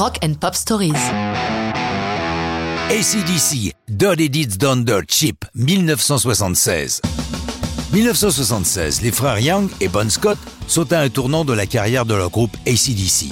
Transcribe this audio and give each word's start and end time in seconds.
Rock 0.00 0.16
and 0.24 0.32
Pop 0.40 0.54
Stories. 0.54 0.94
ACDC, 2.88 3.74
Dirty 3.86 4.30
Deeds 4.30 4.56
Done 4.56 4.82
Dirt 4.82 5.04
Cheap, 5.10 5.44
1976. 5.54 7.02
1976, 7.92 9.02
les 9.02 9.12
frères 9.12 9.38
Young 9.40 9.68
et 9.82 9.88
Bon 9.88 10.10
Scott 10.10 10.38
sont 10.68 10.90
à 10.94 11.00
un 11.00 11.10
tournant 11.10 11.44
de 11.44 11.52
la 11.52 11.66
carrière 11.66 12.06
de 12.06 12.14
leur 12.14 12.30
groupe 12.30 12.56
ACDC. 12.66 13.26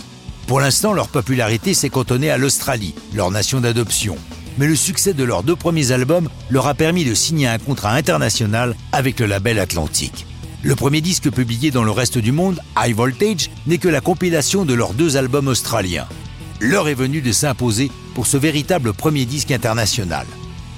Pour 0.46 0.61
l'instant, 0.61 0.93
leur 0.93 1.09
popularité 1.09 1.73
s'est 1.73 1.89
cantonnée 1.89 2.29
à 2.29 2.36
l'Australie, 2.36 2.95
leur 3.14 3.30
nation 3.30 3.62
d'adoption. 3.62 4.19
Mais 4.59 4.66
le 4.66 4.77
succès 4.77 5.14
de 5.14 5.25
leurs 5.25 5.45
deux 5.45 5.57
premiers 5.57 5.93
albums 5.93 6.29
leur 6.50 6.66
a 6.66 6.75
permis 6.75 7.07
de 7.07 7.14
signer 7.14 7.46
un 7.46 7.57
contrat 7.57 7.93
international 7.93 8.77
avec 8.93 9.21
le 9.21 9.27
label 9.27 9.59
Atlantique. 9.59 10.27
Le 10.62 10.77
premier 10.77 11.00
disque 11.00 11.30
publié 11.30 11.71
dans 11.71 11.85
le 11.85 11.93
reste 11.93 12.19
du 12.19 12.32
monde, 12.32 12.61
High 12.77 12.95
Voltage, 12.95 13.48
n'est 13.66 13.79
que 13.79 13.89
la 13.89 14.03
compilation 14.03 14.66
de 14.66 14.75
leurs 14.75 14.93
deux 14.93 15.16
albums 15.16 15.48
australiens. 15.48 16.07
L'heure 16.61 16.88
est 16.88 16.95
venue 16.95 17.21
de 17.21 17.30
s'imposer 17.30 17.90
pour 18.14 18.26
ce 18.26 18.36
véritable 18.36 18.93
premier 18.93 19.25
disque 19.25 19.53
international. 19.53 20.26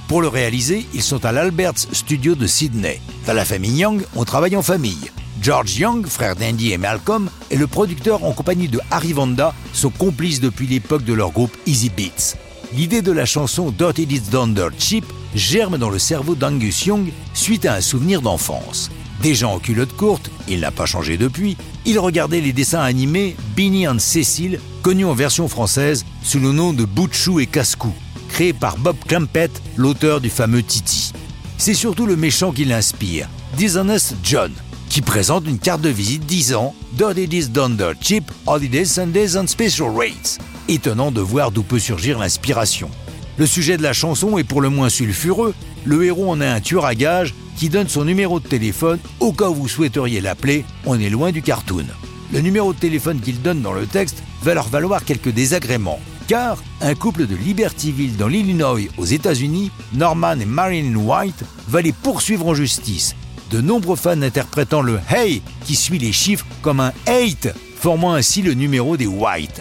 Pour 0.09 0.21
le 0.21 0.29
réaliser, 0.29 0.87
ils 0.93 1.03
sont 1.03 1.25
à 1.25 1.33
l'Alberts 1.33 1.79
Studio 1.93 2.35
de 2.35 2.47
Sydney. 2.47 3.01
Dans 3.27 3.33
la 3.33 3.47
famille 3.47 3.79
Young, 3.79 4.03
on 4.15 4.25
travaille 4.25 4.57
en 4.57 4.63
famille. 4.63 5.11
George 5.41 5.79
Young, 5.79 6.07
frère 6.07 6.37
d'Andy 6.37 6.73
et 6.73 6.79
Malcolm, 6.79 7.31
et 7.51 7.57
le 7.57 7.67
producteur 7.67 8.25
en 8.25 8.33
compagnie 8.33 8.69
de 8.69 8.79
Harry 8.91 9.15
Vanda 9.15 9.55
sont 9.73 9.89
complices 9.89 10.41
depuis 10.41 10.67
l'époque 10.67 11.05
de 11.05 11.15
leur 11.15 11.31
groupe 11.31 11.57
Easy 11.67 11.89
Beats. 11.89 12.37
L'idée 12.75 13.01
de 13.01 13.13
la 13.13 13.25
chanson 13.25 13.71
Dirty 13.71 14.05
Deeds 14.05 14.31
Done 14.31 14.53
Dirt 14.53 14.75
Cheap 14.79 15.07
germe 15.35 15.79
dans 15.79 15.89
le 15.89 15.99
cerveau 15.99 16.35
d'Angus 16.35 16.85
Young 16.85 17.11
suite 17.33 17.65
à 17.65 17.75
un 17.75 17.81
souvenir 17.81 18.21
d'enfance. 18.21 18.91
Déjà 19.23 19.49
en 19.49 19.59
culotte 19.59 19.95
courte, 19.95 20.31
il 20.49 20.61
n'a 20.61 20.71
pas 20.71 20.87
changé 20.87 21.19
depuis, 21.19 21.59
il 21.85 21.99
regardait 21.99 22.41
les 22.41 22.55
dessins 22.55 22.81
animés 22.81 23.37
Beanie 23.55 23.87
and 23.87 23.99
Cecil, 23.99 24.59
connus 24.83 25.05
en 25.05 25.13
version 25.13 25.47
française 25.47 26.07
sous 26.23 26.41
le 26.41 26.53
nom 26.53 26.73
de 26.73 26.87
Boutchou 26.87 27.39
et 27.39 27.47
Cascou, 27.47 27.93
créé 28.31 28.55
par 28.55 28.79
Bob 28.79 28.97
Clampett, 29.07 29.51
l'auteur 29.77 30.23
du 30.23 30.31
fameux 30.31 30.63
Titi. 30.63 31.13
C'est 31.59 31.75
surtout 31.75 32.07
le 32.07 32.17
méchant 32.17 32.53
qui 32.53 32.65
l'inspire, 32.65 33.29
Dishonest 33.59 34.15
John, 34.23 34.53
qui 34.89 35.03
présente 35.03 35.47
une 35.47 35.59
carte 35.59 35.83
de 35.83 35.91
visite 35.91 36.25
disant 36.25 36.75
Dirty 36.93 37.29
This 37.29 37.51
Dunder 37.51 37.93
Cheap, 38.01 38.31
Holidays, 38.47 38.87
Sundays 38.87 39.37
and 39.37 39.49
Special 39.49 39.91
Rates. 39.95 40.39
Étonnant 40.69 41.11
de 41.11 41.21
voir 41.21 41.51
d'où 41.51 41.63
peut 41.63 41.79
surgir 41.79 42.19
l'inspiration. 42.19 42.91
Le 43.39 43.47
sujet 43.47 43.77
de 43.77 43.83
la 43.83 43.93
chanson 43.93 44.39
est 44.39 44.45
pour 44.45 44.61
le 44.61 44.69
moins 44.69 44.89
sulfureux, 44.89 45.55
le 45.85 46.05
héros 46.05 46.31
en 46.31 46.41
est 46.41 46.47
un 46.47 46.61
tueur 46.61 46.85
à 46.85 46.95
gages 46.95 47.35
qui 47.57 47.69
donne 47.69 47.89
son 47.89 48.05
numéro 48.05 48.41
de 48.41 48.49
téléphone 48.49 48.99
au 49.19 49.33
cas 49.33 49.49
où 49.49 49.55
vous 49.55 49.69
souhaiteriez 49.69 50.21
l'appeler, 50.21 50.65
on 50.85 50.99
est 50.99 51.11
loin 51.11 51.33
du 51.33 51.43
cartoon. 51.43 51.87
Le 52.33 52.41
numéro 52.41 52.73
de 52.73 52.79
téléphone 52.79 53.21
qu'il 53.21 53.43
donne 53.43 53.63
dans 53.63 53.73
le 53.73 53.87
texte 53.87 54.23
va 54.43 54.55
leur 54.55 54.69
valoir 54.69 55.05
quelques 55.05 55.31
désagréments, 55.31 56.01
car 56.29 56.63
un 56.81 56.95
couple 56.95 57.27
de 57.27 57.35
Libertyville 57.35 58.17
dans 58.17 58.29
l'Illinois 58.29 58.79
aux 58.99 59.05
États-Unis, 59.05 59.71
Norman 59.95 60.39
et 60.41 60.47
Marilyn 60.47 60.97
White, 60.97 61.45
va 61.69 61.83
les 61.83 61.93
poursuivre 61.93 62.47
en 62.47 62.55
justice. 62.55 63.17
De 63.51 63.61
nombreux 63.61 63.97
fans 63.97 64.23
interprétant 64.23 64.81
le 64.81 65.01
Hey 65.11 65.43
qui 65.65 65.75
suit 65.75 65.99
les 65.99 66.13
chiffres 66.13 66.47
comme 66.63 66.81
un 66.81 66.93
Hate, 67.07 67.55
formant 67.77 68.15
ainsi 68.15 68.43
le 68.43 68.55
numéro 68.55 68.97
des 68.97 69.09
White. 69.09 69.61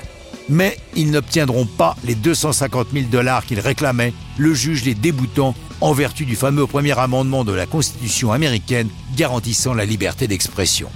Mais 0.49 0.77
ils 0.95 1.11
n'obtiendront 1.11 1.65
pas 1.65 1.95
les 2.03 2.15
250 2.15 2.87
000 2.91 3.05
dollars 3.11 3.45
qu'ils 3.45 3.59
réclamaient, 3.59 4.13
le 4.37 4.53
juge 4.53 4.83
les 4.83 4.95
déboutant 4.95 5.53
en 5.79 5.93
vertu 5.93 6.25
du 6.25 6.35
fameux 6.35 6.65
premier 6.65 6.97
amendement 6.97 7.43
de 7.43 7.53
la 7.53 7.65
Constitution 7.65 8.31
américaine 8.31 8.89
garantissant 9.15 9.73
la 9.73 9.85
liberté 9.85 10.27
d'expression. 10.27 10.89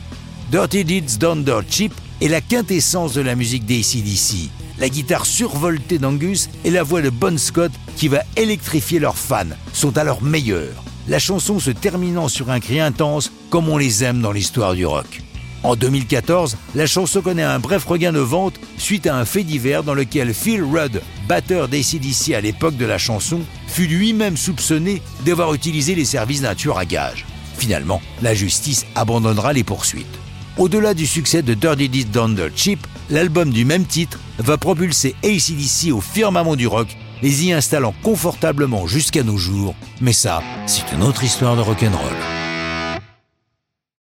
Dirty 0.52 0.84
Deeds 0.84 1.18
Done 1.20 1.44
Dirt 1.44 1.66
Cheap 1.70 1.94
est 2.22 2.28
la 2.28 2.42
quintessence 2.42 3.14
de 3.14 3.22
la 3.22 3.36
musique 3.36 3.66
d'ACDC. 3.66 4.50
La 4.80 4.90
guitare 4.90 5.26
survoltée 5.26 6.00
d'Angus 6.00 6.50
et 6.66 6.72
la 6.72 6.84
voix 6.84 7.02
de 7.02 7.10
Bon 7.10 7.38
Scott 7.38 7.72
qui 7.96 8.08
va 8.08 8.24
électrifier 8.36 9.00
leurs 9.00 9.18
fans 9.18 9.46
sont 9.72 9.98
à 9.98 10.04
leur 10.04 10.22
meilleur. 10.24 10.84
La 11.08 11.20
chanson 11.20 11.60
se 11.60 11.72
terminant 11.72 12.28
sur 12.28 12.50
un 12.50 12.60
cri 12.60 12.80
intense 12.80 13.32
comme 13.50 13.70
on 13.70 13.78
les 13.78 14.04
aime 14.04 14.22
dans 14.22 14.32
l'histoire 14.32 14.74
du 14.74 14.86
rock. 14.86 15.22
En 15.64 15.78
2014, 15.78 16.58
la 16.76 16.86
chanson 16.86 17.22
connaît 17.22 17.42
un 17.42 17.60
bref 17.60 17.86
regain 17.86 18.12
de 18.12 18.20
vente 18.20 18.60
suite 18.78 19.08
à 19.08 19.16
un 19.16 19.24
fait 19.24 19.44
divers 19.44 19.84
dans 19.84 19.94
lequel 19.94 20.34
Phil 20.34 20.62
Rudd, 20.62 21.02
batteur 21.28 21.70
d'ACDC 21.70 22.34
à 22.34 22.42
l'époque 22.42 22.76
de 22.76 22.86
la 22.86 22.98
chanson, 22.98 23.40
fut 23.68 23.88
lui-même 23.88 24.36
soupçonné 24.36 25.02
d'avoir 25.26 25.54
utilisé 25.54 25.96
les 25.96 26.04
services 26.04 26.42
d'un 26.42 26.54
tueur 26.54 26.78
à 26.78 26.86
gages. 26.86 27.26
Finalement, 27.58 28.02
la 28.22 28.34
justice 28.34 28.86
abandonnera 28.96 29.54
les 29.54 29.64
poursuites. 29.64 30.06
Au-delà 30.58 30.94
du 30.94 31.08
succès 31.08 31.42
de 31.42 31.54
Dirty 31.54 31.88
Deeds 31.88 32.06
Done 32.12 32.38
Cheap, 32.56 32.86
l'album 33.10 33.50
du 33.50 33.64
même 33.64 33.86
titre 33.86 34.20
va 34.40 34.58
propulser 34.58 35.16
ACDC 35.24 35.94
au 35.94 36.02
firmament 36.02 36.58
du 36.58 36.68
rock, 36.68 36.90
les 37.22 37.46
y 37.46 37.54
installant 37.54 37.96
confortablement 38.04 38.86
jusqu'à 38.86 39.24
nos 39.24 39.38
jours. 39.38 39.76
Mais 40.02 40.14
ça, 40.14 40.44
c'est 40.68 40.92
une 40.92 41.04
autre 41.04 41.24
histoire 41.24 41.56
de 41.56 41.62
rock'n'roll. 41.62 42.43